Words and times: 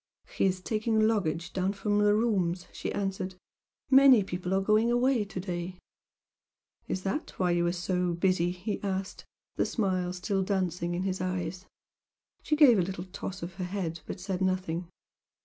"He 0.35 0.45
is 0.45 0.61
taking 0.61 1.01
luggage 1.07 1.53
down 1.53 1.73
from 1.73 1.99
the 1.99 2.15
rooms," 2.15 2.65
she 2.73 2.91
answered 2.91 3.35
"Many 3.91 4.23
people 4.23 4.51
are 4.55 4.59
going 4.59 4.89
away 4.89 5.23
to 5.25 5.39
day." 5.39 5.77
"Is 6.87 7.03
that 7.03 7.37
why 7.37 7.51
you 7.51 7.67
are 7.67 7.71
'so 7.71 8.13
busy'"? 8.15 8.49
he 8.49 8.81
asked, 8.81 9.25
the 9.57 9.65
smile 9.67 10.11
still 10.11 10.41
dancing 10.41 10.95
in 10.95 11.03
his 11.03 11.21
eyes. 11.21 11.67
She 12.41 12.55
gave 12.55 12.79
a 12.79 12.81
little 12.81 13.05
toss 13.05 13.43
of 13.43 13.53
her 13.61 13.63
head 13.63 13.99
but 14.07 14.19
said 14.19 14.41
nothing. 14.41 14.87